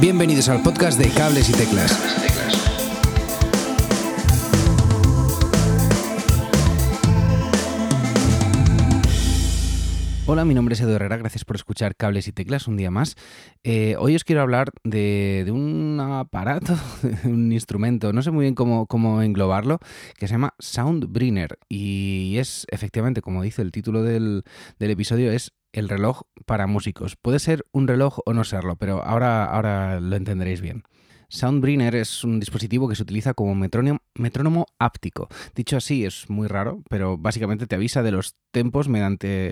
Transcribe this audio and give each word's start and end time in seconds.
Bienvenidos 0.00 0.48
al 0.48 0.62
podcast 0.62 0.98
de 0.98 1.08
Cables 1.10 1.48
y 1.48 1.52
Teclas. 1.52 2.12
Hola, 10.26 10.44
mi 10.44 10.54
nombre 10.54 10.72
es 10.74 10.80
Edu 10.80 10.92
Herrera, 10.92 11.18
gracias 11.18 11.44
por 11.44 11.56
escuchar 11.56 11.94
Cables 11.94 12.26
y 12.26 12.32
Teclas 12.32 12.66
un 12.66 12.76
día 12.76 12.90
más. 12.90 13.16
Eh, 13.64 13.96
hoy 13.98 14.16
os 14.16 14.24
quiero 14.24 14.40
hablar 14.40 14.70
de, 14.82 15.44
un 15.52 15.98
aparato, 16.00 16.74
un 17.24 17.52
instrumento, 17.52 18.12
no 18.12 18.22
sé 18.22 18.30
muy 18.30 18.44
bien 18.44 18.54
cómo, 18.54 18.86
cómo 18.86 19.20
englobarlo, 19.22 19.78
que 20.18 20.26
se 20.26 20.34
llama 20.34 20.54
Soundbringer 20.58 21.58
y 21.68 22.36
es 22.38 22.66
efectivamente, 22.70 23.20
como 23.20 23.42
dice 23.42 23.62
el 23.62 23.72
título 23.72 24.02
del, 24.02 24.42
del 24.78 24.90
episodio, 24.90 25.30
es 25.30 25.52
el 25.72 25.88
reloj 25.88 26.22
para 26.46 26.66
músicos. 26.66 27.16
Puede 27.16 27.38
ser 27.38 27.66
un 27.72 27.88
reloj 27.88 28.18
o 28.24 28.32
no 28.32 28.44
serlo, 28.44 28.76
pero 28.76 29.02
ahora, 29.04 29.44
ahora 29.44 30.00
lo 30.00 30.16
entenderéis 30.16 30.60
bien. 30.60 30.84
Soundbringer 31.32 31.94
es 31.94 32.24
un 32.24 32.38
dispositivo 32.38 32.86
que 32.90 32.94
se 32.94 33.04
utiliza 33.04 33.32
como 33.32 33.54
metrónomo, 33.54 34.66
áptico. 34.78 35.28
Dicho 35.54 35.78
así 35.78 36.04
es 36.04 36.28
muy 36.28 36.46
raro, 36.46 36.82
pero 36.90 37.16
básicamente 37.16 37.66
te 37.66 37.74
avisa 37.74 38.02
de 38.02 38.12
los 38.12 38.36
tempos 38.50 38.90
mediante, 38.90 39.50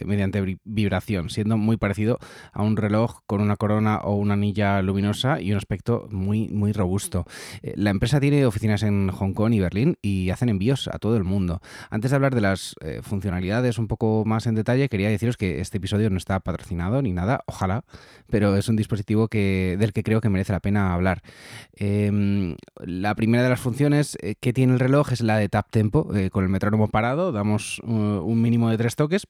vibración, 0.64 1.30
siendo 1.30 1.56
muy 1.56 1.78
parecido 1.78 2.18
a 2.52 2.62
un 2.62 2.76
reloj 2.76 3.20
con 3.26 3.40
una 3.40 3.56
corona 3.56 4.00
o 4.00 4.14
una 4.16 4.34
anilla 4.34 4.82
luminosa 4.82 5.40
y 5.40 5.52
un 5.52 5.56
aspecto 5.56 6.06
muy, 6.10 6.48
muy 6.48 6.72
robusto. 6.72 7.24
Eh, 7.62 7.72
la 7.76 7.88
empresa 7.88 8.20
tiene 8.20 8.44
oficinas 8.44 8.82
en 8.82 9.08
Hong 9.10 9.32
Kong 9.32 9.54
y 9.54 9.60
Berlín 9.60 9.96
y 10.02 10.28
hacen 10.28 10.50
envíos 10.50 10.86
a 10.92 10.98
todo 10.98 11.16
el 11.16 11.24
mundo. 11.24 11.62
Antes 11.88 12.10
de 12.10 12.16
hablar 12.16 12.34
de 12.34 12.42
las 12.42 12.76
eh, 12.82 13.00
funcionalidades 13.02 13.78
un 13.78 13.88
poco 13.88 14.24
más 14.26 14.46
en 14.46 14.54
detalle, 14.54 14.90
quería 14.90 15.08
deciros 15.08 15.38
que 15.38 15.62
este 15.62 15.78
episodio 15.78 16.10
no 16.10 16.18
está 16.18 16.40
patrocinado 16.40 17.00
ni 17.00 17.14
nada, 17.14 17.42
ojalá, 17.46 17.84
pero 18.28 18.54
es 18.56 18.68
un 18.68 18.76
dispositivo 18.76 19.28
que, 19.28 19.76
del 19.80 19.94
que 19.94 20.02
creo 20.02 20.20
que 20.20 20.28
merece 20.28 20.52
la 20.52 20.60
pena 20.60 20.92
hablar. 20.92 21.22
Em, 21.74 22.56
la 22.77 23.15
primera 23.15 23.42
de 23.42 23.48
las 23.48 23.60
funciones 23.60 24.16
eh, 24.23 24.35
que 24.40 24.52
tiene 24.52 24.73
el 24.73 24.80
reloj 24.80 25.13
es 25.13 25.21
la 25.21 25.38
de 25.38 25.49
tap 25.49 25.71
tempo. 25.71 26.15
Eh, 26.15 26.30
con 26.30 26.45
el 26.45 26.51
metrónomo 26.51 26.88
parado 26.88 27.32
damos 27.32 27.80
uh, 27.80 27.90
un 27.90 28.43
mínimo 28.43 28.71
de 28.71 28.79
tres 28.79 28.96
toques 28.96 29.27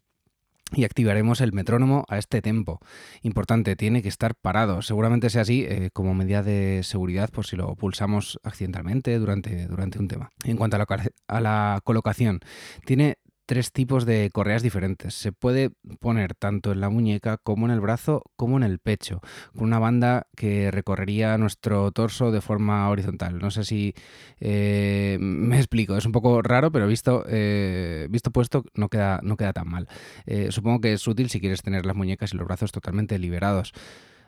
y 0.73 0.85
activaremos 0.85 1.41
el 1.41 1.53
metrónomo 1.53 2.05
a 2.09 2.19
este 2.19 2.43
tempo. 2.43 2.81
Importante, 3.23 3.77
tiene 3.77 4.03
que 4.03 4.09
estar 4.09 4.35
parado. 4.35 4.83
Seguramente 4.83 5.31
sea 5.31 5.43
así 5.43 5.65
eh, 5.69 5.91
como 5.93 6.15
medida 6.15 6.43
de 6.43 6.83
seguridad 6.85 7.31
por 7.31 7.47
si 7.47 7.57
lo 7.57 7.75
pulsamos 7.75 8.39
accidentalmente 8.43 9.19
durante, 9.19 9.67
durante 9.67 9.99
un 9.99 10.09
tema. 10.09 10.31
En 10.45 10.57
cuanto 10.57 10.77
a 10.77 10.79
la, 10.79 10.87
a 11.29 11.41
la 11.41 11.81
colocación, 11.85 12.41
tiene 12.85 13.19
tres 13.51 13.73
tipos 13.73 14.07
de 14.07 14.31
correas 14.33 14.63
diferentes. 14.63 15.13
Se 15.13 15.33
puede 15.33 15.73
poner 15.99 16.37
tanto 16.37 16.71
en 16.71 16.79
la 16.79 16.89
muñeca 16.89 17.37
como 17.37 17.67
en 17.67 17.73
el 17.73 17.81
brazo 17.81 18.23
como 18.37 18.57
en 18.57 18.63
el 18.63 18.79
pecho, 18.79 19.23
con 19.57 19.65
una 19.65 19.81
banda 19.81 20.29
que 20.37 20.71
recorrería 20.71 21.37
nuestro 21.37 21.91
torso 21.91 22.31
de 22.31 22.43
forma 22.43 22.89
horizontal. 22.89 23.41
No 23.41 23.51
sé 23.51 23.65
si 23.65 23.93
eh, 24.39 25.19
me 25.21 25.57
explico, 25.57 25.97
es 25.97 26.07
un 26.07 26.13
poco 26.13 26.43
raro, 26.43 26.71
pero 26.71 26.87
visto, 26.87 27.25
eh, 27.27 28.07
visto 28.09 28.31
puesto 28.31 28.65
no 28.75 28.89
queda, 28.89 29.19
no 29.25 29.37
queda 29.37 29.53
tan 29.53 29.69
mal. 29.69 29.89
Eh, 30.27 30.53
supongo 30.53 30.81
que 30.81 30.93
es 30.93 31.05
útil 31.09 31.29
si 31.29 31.41
quieres 31.41 31.63
tener 31.63 31.87
las 31.87 31.97
muñecas 31.97 32.33
y 32.33 32.37
los 32.37 32.47
brazos 32.47 32.71
totalmente 32.71 33.19
liberados. 33.19 33.73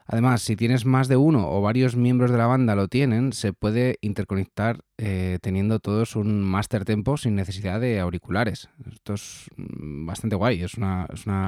Además, 0.06 0.42
si 0.42 0.56
tienes 0.56 0.84
más 0.84 1.08
de 1.08 1.16
uno 1.16 1.50
o 1.50 1.60
varios 1.60 1.96
miembros 1.96 2.30
de 2.30 2.38
la 2.38 2.46
banda 2.46 2.74
lo 2.74 2.88
tienen, 2.88 3.32
se 3.32 3.52
puede 3.52 3.98
interconectar 4.00 4.84
eh, 4.98 5.38
teniendo 5.40 5.80
todos 5.80 6.14
un 6.16 6.42
master 6.42 6.84
tempo 6.84 7.16
sin 7.16 7.34
necesidad 7.34 7.80
de 7.80 7.98
auriculares. 7.98 8.68
Esto 8.92 9.14
es 9.14 9.50
mm, 9.56 10.06
bastante 10.06 10.36
guay, 10.36 10.62
es 10.62 10.74
una, 10.74 11.06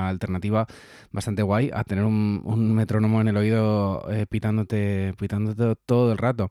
alternativa 0.09 0.67
bastante 1.13 1.43
guay 1.43 1.71
a 1.73 1.85
tener 1.85 2.05
un, 2.05 2.75
metrónomo 2.75 3.21
en 3.21 3.29
el 3.29 3.37
oído 3.37 4.11
eh, 4.11 4.27
pitándote, 4.29 5.15
pitándote 5.19 5.81
todo 5.87 6.11
el 6.11 6.19
rato. 6.19 6.49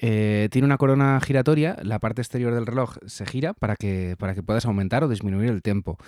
Eh, 0.00 0.48
tiene 0.50 0.66
una 0.66 0.78
corona 0.78 1.20
giratoria, 1.20 1.76
la 1.82 1.98
parte 1.98 2.22
exterior 2.22 2.54
del 2.54 2.66
reloj 2.66 2.96
se 3.06 3.26
gira 3.26 3.52
para 3.52 3.76
que, 3.76 4.16
para 4.18 4.34
que 4.34 4.42
puedas 4.42 4.64
aumentar 4.66 5.04
o 5.04 5.08
disminuir 5.08 5.50
el 5.50 5.62
tiempo. 5.62 5.98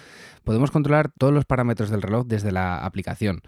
Podemos 0.44 0.70
controlar 0.70 1.10
todos 1.19 1.34
los 1.34 1.44
parámetros 1.44 1.91
del 1.91 2.00
reloj 2.00 2.26
desde 2.26 2.53
la 2.53 2.78
aplicación 2.78 3.42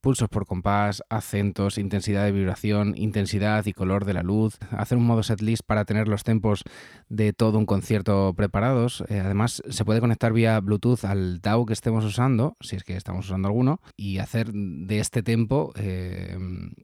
pulsos 0.00 0.28
por 0.28 0.46
compás, 0.46 1.02
acentos, 1.08 1.78
intensidad 1.78 2.24
de 2.24 2.32
vibración, 2.32 2.94
intensidad 2.96 3.66
y 3.66 3.72
color 3.72 4.04
de 4.04 4.14
la 4.14 4.22
luz, 4.22 4.58
hacer 4.70 4.98
un 4.98 5.06
modo 5.06 5.22
setlist 5.22 5.62
para 5.66 5.84
tener 5.84 6.08
los 6.08 6.24
tempos 6.24 6.64
de 7.08 7.32
todo 7.32 7.58
un 7.58 7.66
concierto 7.66 8.34
preparados. 8.36 9.04
Eh, 9.08 9.20
además, 9.20 9.62
se 9.68 9.84
puede 9.84 10.00
conectar 10.00 10.32
vía 10.32 10.60
Bluetooth 10.60 11.04
al 11.04 11.40
DAW 11.40 11.66
que 11.66 11.72
estemos 11.72 12.04
usando, 12.04 12.56
si 12.60 12.76
es 12.76 12.84
que 12.84 12.96
estamos 12.96 13.26
usando 13.26 13.48
alguno, 13.48 13.80
y 13.96 14.18
hacer 14.18 14.52
de 14.52 15.00
este 15.00 15.22
tempo 15.22 15.72
eh, 15.76 16.36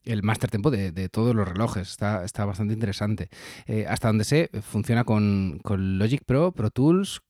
el 0.04 0.22
master 0.22 0.50
tempo 0.50 0.70
de, 0.70 1.08
todos 1.08 1.34
los 1.34 1.47
relojes. 1.47 1.91
Está, 1.91 2.24
está 2.24 2.44
bastante 2.44 2.74
interesante. 2.74 3.28
Eh, 3.66 3.86
hasta 3.88 4.08
donde 4.08 4.24
sé, 4.24 4.50
funciona 4.62 5.04
con, 5.04 5.60
Logic 5.64 6.24
Pro, 6.24 6.53
Pro 6.53 6.70
Tools, 6.70 7.22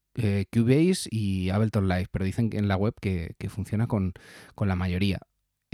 Cubase 0.53 1.09
y 1.11 1.51
Ableton 1.51 1.89
Live, 1.89 2.07
pero 2.13 2.25
dicen 2.25 2.51
en 2.53 2.69
la 2.69 2.77
web 2.77 2.95
que, 3.01 3.35
funciona 3.49 3.87
con, 3.87 4.13
con, 4.55 4.69
la 4.69 4.77
mayoría. 4.77 5.19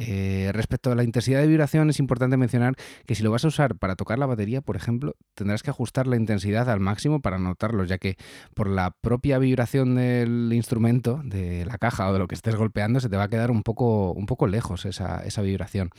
Eh, 0.03 0.51
respecto 0.55 0.91
a 0.91 0.95
la 0.95 1.05
intensidad 1.05 1.41
de 1.43 1.47
vibración, 1.47 1.91
es 1.91 1.99
importante 1.99 2.39
mencionar 2.39 2.75
que 3.05 3.15
si 3.15 3.23
lo 3.23 3.31
vas 3.31 3.45
a 3.45 3.49
usar 3.49 3.77
para 3.77 3.97
tocar 3.97 4.19
la 4.19 4.25
batería, 4.25 4.63
por 4.63 4.77
ejemplo, 4.77 5.15
tendrás 5.35 5.63
que 5.63 5.69
ajustar 5.69 6.07
la 6.07 6.17
intensidad 6.17 6.71
al 6.71 6.81
máximo 6.81 7.21
para 7.21 7.39
notarlo, 7.39 7.85
ya 7.85 7.99
que 7.99 8.17
por 8.55 8.67
la 8.67 8.93
propia 8.93 9.39
vibración 9.39 9.97
del 9.97 10.51
instrumento, 10.55 11.21
de 11.23 11.67
la 11.67 11.77
caja 11.77 12.09
o 12.09 12.15
de 12.15 12.19
lo 12.19 12.29
que 12.29 12.35
estés 12.35 12.57
golpeando, 12.57 12.99
se 13.01 13.11
te 13.11 13.19
va 13.19 13.25
a 13.25 13.29
quedar 13.29 13.51
un 13.51 13.63
poco, 13.63 14.13
un 14.13 14.25
poco 14.25 14.47
lejos 14.47 14.87
esa, 14.87 15.23
esa 15.25 15.43
vibración. 15.43 15.91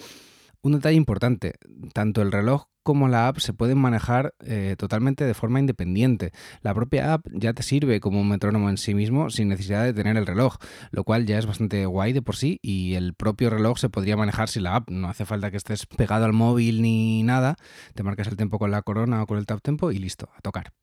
Un 0.64 0.74
detalle 0.74 0.96
importante, 0.96 1.56
tanto 1.94 2.22
el 2.22 2.32
reloj 2.32 2.66
como 2.84 3.08
la 3.08 3.28
app 3.28 3.40
se 3.40 3.54
pueden 3.54 3.78
manejar 3.78 4.36
eh, 4.40 4.76
totalmente 4.78 5.26
de 5.26 5.34
forma 5.34 5.60
independiente. 5.60 6.32
La 6.62 6.74
propia 6.74 7.14
app 7.14 7.26
ya 7.32 7.54
te 7.54 7.64
sirve 7.64 8.00
como 8.00 8.22
un 8.22 8.30
metrónomo 8.30 8.70
en 8.70 8.78
sí 8.78 8.94
mismo 8.94 9.30
sin 9.30 9.50
necesidad 9.50 9.84
de 9.84 9.94
tener 9.94 10.18
el 10.18 10.28
reloj, 10.28 10.58
lo 10.92 11.04
cual 11.04 11.26
ya 11.26 11.40
es 11.40 11.46
bastante 11.46 11.86
guay 11.86 12.14
de 12.14 12.22
por 12.22 12.36
sí 12.36 12.60
y 12.62 12.94
el 12.94 13.14
propio 13.14 13.50
reloj 13.50 13.80
se 13.80 13.90
podría 13.90 14.18
manejar 14.18 14.50
sin 14.50 14.64
la 14.64 14.76
app. 14.76 14.90
No 14.90 15.10
hace 15.10 15.26
falta 15.26 15.52
que 15.52 15.58
estés 15.58 15.86
pegado 15.86 16.26
al 16.26 16.34
móvil 16.34 16.82
ni 16.82 17.24
nada, 17.24 17.56
te 17.96 18.04
marcas 18.04 18.28
el 18.28 18.38
tiempo 18.38 18.60
con 18.60 18.70
la 18.72 18.84
corona 18.84 19.24
o 19.24 19.28
con 19.28 19.38
el 19.38 19.46
tap 19.48 19.62
tempo 19.62 19.92
y 19.92 19.98
listo, 19.98 20.30
a 20.36 20.42
tocar. 20.42 20.74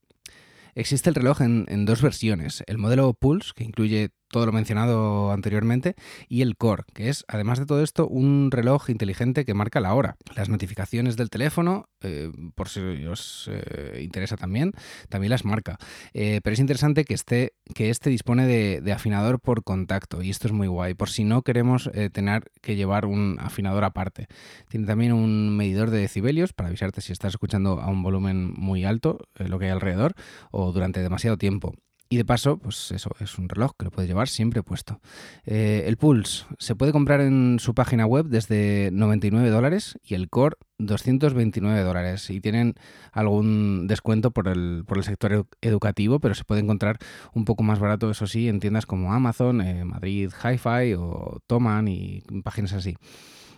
Existe 0.75 1.09
el 1.09 1.17
reloj 1.17 1.41
en, 1.41 1.85
dos 1.87 2.03
versiones, 2.03 2.63
el 2.69 2.79
modelo 2.79 3.13
Pulse, 3.13 3.51
que 3.55 3.65
incluye 3.65 4.11
todo 4.31 4.47
lo 4.47 4.53
mencionado 4.53 5.33
anteriormente, 5.33 5.95
y 6.29 6.43
el 6.43 6.57
Core, 6.57 6.85
que 6.95 7.09
es, 7.09 7.25
además 7.29 7.59
de 7.59 7.67
todo 7.67 7.83
esto, 7.83 8.07
un 8.07 8.51
reloj 8.51 8.91
inteligente 8.91 9.45
que 9.45 9.55
marca 9.55 9.81
la 9.81 9.95
hora. 9.95 10.17
Las 10.37 10.49
notificaciones 10.49 11.17
del 11.17 11.31
teléfono, 11.31 11.89
eh, 12.03 12.31
por 12.55 12.69
si 12.69 12.81
os 13.07 13.51
eh, 13.51 14.01
interesa 14.03 14.37
también, 14.37 14.73
también 15.09 15.31
las 15.31 15.45
marca. 15.45 15.79
Eh, 16.13 16.41
pero 16.43 16.55
es 16.55 16.61
interesante 16.61 17.05
que, 17.05 17.15
esté, 17.15 17.55
que 17.75 17.91
este 17.91 18.11
dispone 18.11 18.47
de, 18.47 18.93
afinador 18.93 19.41
por 19.41 19.65
contacto, 19.65 20.23
y 20.23 20.31
esto 20.31 20.49
es 20.49 20.53
muy 20.53 20.67
guay, 20.67 20.95
por 20.95 21.11
si 21.11 21.25
no 21.25 21.43
queremos 21.43 21.91
tener 22.13 22.51
que 22.63 22.75
llevar 22.75 23.05
un 23.05 23.39
afinador 23.41 23.85
aparte. 23.85 24.27
Tiene 24.69 24.87
también 24.87 25.13
un 25.13 25.57
medidor 25.57 25.91
de 25.91 25.99
decibelios 25.99 26.53
para 26.53 26.69
avisarte 26.69 27.01
si 27.01 27.13
estás 27.13 27.35
escuchando 27.35 27.81
a 27.81 27.89
un 27.89 28.03
volumen 28.03 28.53
muy 28.57 28.85
alto, 28.85 29.19
lo 29.37 29.59
que 29.59 29.67
hay 29.67 29.71
alrededor, 29.71 30.15
o 30.51 30.73
durante 30.73 31.01
demasiado 31.01 31.37
tiempo. 31.37 31.75
Y 32.11 32.17
de 32.17 32.25
paso, 32.25 32.57
pues 32.57 32.91
eso, 32.93 33.11
es 33.21 33.37
un 33.39 33.51
reloj 33.51 33.73
que 33.79 33.85
lo 33.85 33.91
puedes 33.91 34.09
llevar 34.09 34.29
siempre 34.29 34.63
puesto. 34.63 34.99
Eh, 35.45 35.85
el 35.87 35.99
Pulse 35.99 36.47
se 36.59 36.75
puede 36.75 36.91
comprar 36.91 37.21
en 37.21 37.59
su 37.61 37.75
página 37.75 38.07
web 38.07 38.27
desde 38.29 38.89
99 38.93 39.51
dólares 39.51 39.99
y 40.03 40.15
el 40.15 40.31
Core 40.31 40.57
229 40.79 41.83
dólares. 41.83 42.31
Y 42.31 42.41
tienen 42.41 42.77
algún 43.13 43.87
descuento 43.89 44.31
por 44.31 44.49
el, 44.49 44.85
por 44.87 44.97
el 44.97 45.05
sector 45.05 45.47
educativo, 45.61 46.19
pero 46.19 46.35
se 46.35 46.45
puede 46.45 46.63
encontrar 46.63 46.99
un 47.35 47.45
poco 47.45 47.63
más 47.63 47.79
barato, 47.79 48.11
eso 48.11 48.27
sí, 48.27 48.49
en 48.49 48.59
tiendas 48.59 48.87
como 48.87 49.13
Amazon, 49.13 49.61
eh, 49.61 49.85
Madrid 49.85 50.31
Hi-Fi 50.33 50.95
o 50.95 51.41
Toman 51.47 51.89
y 51.89 52.23
páginas 52.43 52.73
así. 52.73 52.97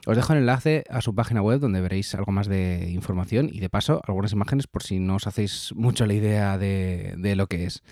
Os 0.06 0.16
dejo 0.16 0.32
el 0.32 0.40
enlace 0.40 0.82
a 0.90 1.02
su 1.02 1.14
página 1.14 1.40
web 1.40 1.60
donde 1.60 1.80
veréis 1.80 2.14
algo 2.16 2.32
más 2.32 2.48
de 2.48 2.90
información 2.90 3.48
y 3.52 3.60
de 3.60 3.68
paso 3.68 4.00
algunas 4.08 4.32
imágenes 4.32 4.66
por 4.66 4.82
si 4.82 4.98
no 4.98 5.16
os 5.16 5.28
hacéis 5.28 5.72
mucho 5.76 6.04
la 6.04 6.14
idea 6.14 6.58
de, 6.58 7.14
de 7.16 7.36
lo 7.36 7.46
que 7.46 7.66
es. 7.66 7.84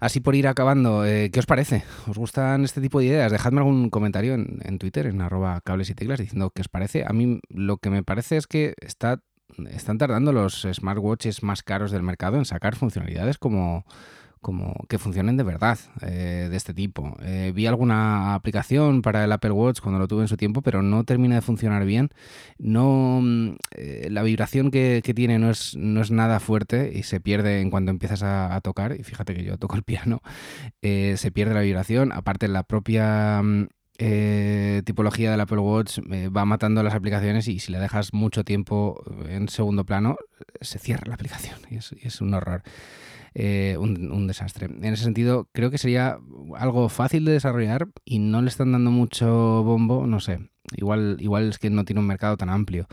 Así 0.00 0.20
por 0.20 0.34
ir 0.34 0.48
acabando, 0.48 1.04
eh, 1.04 1.30
¿qué 1.30 1.40
os 1.40 1.46
parece? 1.46 1.84
¿Os 2.08 2.16
gustan 2.16 2.64
este 2.64 2.80
tipo 2.80 3.00
de 3.00 3.06
ideas? 3.06 3.30
Dejadme 3.30 3.58
algún 3.58 3.90
comentario 3.90 4.32
en, 4.34 4.78
Twitter, 4.78 5.06
en 5.06 5.20
arroba 5.20 5.60
cables 5.60 5.90
y 5.90 5.94
teclas, 5.94 6.18
diciendo 6.18 6.50
qué 6.54 6.62
os 6.62 6.68
parece. 6.68 7.04
A 7.06 7.12
mí 7.12 7.40
lo 7.50 7.76
que 7.76 7.90
me 7.90 8.02
parece 8.02 8.38
es 8.38 8.46
que 8.46 8.72
está, 8.80 9.22
están 9.68 9.98
tardando 9.98 10.32
los 10.32 10.66
smartwatches 10.72 11.42
más 11.42 11.62
caros 11.62 11.90
del 11.90 12.02
mercado 12.02 12.38
en 12.38 12.46
sacar 12.46 12.76
funcionalidades 12.76 13.36
como 13.36 13.84
como 14.40 14.74
que 14.88 14.98
funcionen 14.98 15.36
de 15.36 15.42
verdad 15.42 15.78
eh, 16.02 16.48
de 16.50 16.56
este 16.56 16.72
tipo. 16.72 17.16
Eh, 17.22 17.52
vi 17.54 17.66
alguna 17.66 18.34
aplicación 18.34 19.02
para 19.02 19.24
el 19.24 19.32
Apple 19.32 19.50
Watch 19.50 19.80
cuando 19.80 19.98
lo 19.98 20.08
tuve 20.08 20.22
en 20.22 20.28
su 20.28 20.36
tiempo, 20.36 20.62
pero 20.62 20.82
no 20.82 21.04
termina 21.04 21.34
de 21.34 21.42
funcionar 21.42 21.84
bien. 21.84 22.10
No, 22.58 23.20
mm, 23.22 23.56
eh, 23.76 24.08
la 24.10 24.22
vibración 24.22 24.70
que, 24.70 25.02
tiene 25.14 25.38
no 25.38 25.50
es, 25.50 25.76
no 25.76 26.00
es 26.00 26.10
nada 26.10 26.40
fuerte 26.40 26.92
y 26.94 27.02
se 27.02 27.20
pierde 27.20 27.60
en 27.60 27.70
cuanto 27.70 27.90
empiezas 27.90 28.22
a, 28.22 28.58
tocar. 28.62 28.96
Y 28.98 29.02
fíjate 29.02 29.34
que 29.34 29.44
yo 29.44 29.58
toco 29.58 29.76
el 29.76 29.82
piano, 29.82 30.22
se 30.82 31.30
pierde 31.32 31.54
la 31.54 31.60
vibración. 31.60 32.12
Aparte, 32.12 32.48
la 32.48 32.62
propia 32.62 33.42
mm, 33.42 33.68
tipología 34.84 35.30
del 35.30 35.40
Apple 35.40 35.58
Watch 35.58 35.98
va 36.34 36.44
matando 36.44 36.82
las 36.82 36.94
aplicaciones 36.94 37.48
y 37.48 37.58
si 37.58 37.72
la 37.72 37.80
dejas 37.80 38.14
mucho 38.14 38.44
tiempo 38.44 39.02
en 39.28 39.48
segundo 39.48 39.84
plano, 39.84 40.16
se 40.60 40.78
cierra 40.78 41.04
la 41.06 41.14
aplicación 41.14 41.58
y 41.70 41.76
es, 41.76 42.20
un 42.20 42.34
horror. 42.34 42.62
Un, 43.34 44.10
un, 44.12 44.26
desastre. 44.26 44.66
En 44.66 44.92
ese 44.92 45.04
sentido, 45.04 45.48
creo 45.52 45.70
que 45.70 45.78
sería 45.78 46.18
algo 46.56 46.88
fácil 46.88 47.24
de 47.24 47.32
desarrollar 47.32 47.88
y 48.04 48.18
no 48.18 48.42
le 48.42 48.48
están 48.48 48.72
dando 48.72 48.90
mucho 48.90 49.62
bombo, 49.62 50.06
no 50.06 50.20
sé. 50.20 50.50
Igual, 50.76 51.16
igual 51.20 51.48
es 51.48 51.58
que 51.58 51.70
no 51.70 51.84
tiene 51.84 52.00
un 52.00 52.06
mercado 52.06 52.36
tan 52.36 52.50
amplio. 52.50 52.86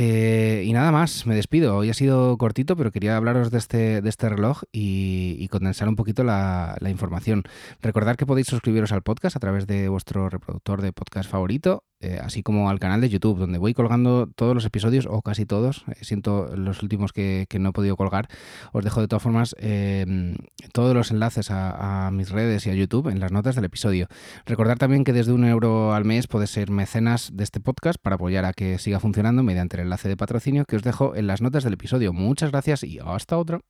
Eh, 0.00 0.62
y 0.64 0.72
nada 0.72 0.92
más, 0.92 1.26
me 1.26 1.34
despido. 1.34 1.76
Hoy 1.76 1.90
ha 1.90 1.94
sido 1.94 2.38
cortito, 2.38 2.76
pero 2.76 2.92
quería 2.92 3.16
hablaros 3.16 3.50
de 3.50 3.58
este, 3.58 4.00
de 4.00 4.08
este 4.08 4.28
reloj 4.28 4.62
y, 4.70 5.48
condensar 5.48 5.88
un 5.88 5.96
poquito 5.96 6.22
la, 6.22 6.78
información. 6.88 7.42
Recordad 7.82 8.14
que 8.14 8.24
podéis 8.24 8.46
suscribiros 8.46 8.92
al 8.92 9.02
podcast 9.02 9.34
a 9.34 9.40
través 9.40 9.66
de 9.66 9.88
vuestro 9.88 10.28
reproductor 10.28 10.82
de 10.82 10.92
podcast 10.92 11.28
favorito, 11.28 11.82
eh, 12.00 12.20
así 12.22 12.42
como 12.42 12.70
al 12.70 12.78
canal 12.78 13.00
de 13.00 13.08
YouTube, 13.08 13.38
donde 13.38 13.58
voy 13.58 13.74
colgando 13.74 14.28
todos 14.34 14.54
los 14.54 14.64
episodios, 14.64 15.06
o 15.10 15.22
casi 15.22 15.46
todos. 15.46 15.84
Eh, 15.88 15.96
siento 16.02 16.54
los 16.56 16.82
últimos 16.82 17.12
que, 17.12 17.46
no 17.58 17.70
he 17.70 17.72
podido 17.72 17.96
colgar. 17.96 18.28
Os 18.72 18.84
dejo 18.84 19.00
de 19.00 19.08
todas 19.08 19.22
formas 19.22 19.56
em, 19.58 20.36
todos 20.72 20.94
los 20.94 21.10
enlaces 21.10 21.50
a, 21.50 22.06
a, 22.06 22.10
mis 22.10 22.30
redes 22.30 22.66
y 22.66 22.70
a 22.70 22.74
YouTube 22.74 23.08
en 23.08 23.18
las 23.18 23.32
notas 23.32 23.56
del 23.56 23.64
episodio. 23.64 24.06
Recordad 24.46 24.76
también 24.76 25.02
que 25.04 25.12
desde 25.12 25.32
un 25.32 25.44
euro 25.44 25.92
al 25.92 26.04
mes 26.04 26.28
podéis 26.28 26.50
ser 26.50 26.70
mecenas 26.70 27.30
de 27.34 27.44
este 27.44 27.60
podcast 27.60 27.98
para 28.00 28.14
apoyar 28.14 28.44
a 28.44 28.52
que 28.52 28.78
siga 28.78 29.00
funcionando 29.00 29.42
mediante 29.42 29.76
el 29.76 29.82
enlace 29.82 30.08
de 30.08 30.16
patrocinio 30.16 30.64
que 30.66 30.76
os 30.76 30.82
dejo 30.82 31.16
en 31.16 31.26
las 31.26 31.42
notas 31.42 31.64
del 31.64 31.72
episodio. 31.72 32.12
Muchas 32.12 32.52
gracias 32.52 32.84
y 32.84 32.98
hasta 33.04 33.36
otro. 33.38 33.60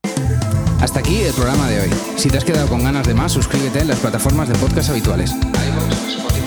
Hasta 0.81 1.01
aquí 1.01 1.17
el 1.17 1.33
programa 1.33 1.69
de 1.69 1.81
hoy. 1.81 1.91
Si 2.17 2.29
te 2.29 2.39
has 2.39 2.45
quedado 2.45 2.69
con 2.69 2.83
ganas 2.83 3.07
de 3.07 3.15
más, 3.15 3.33
suscríbete 3.33 3.81
en 3.81 3.89
las 3.89 3.99
plataformas 3.99 4.49
de 4.49 4.55
podcast 4.57 4.91
habituales. 4.91 5.35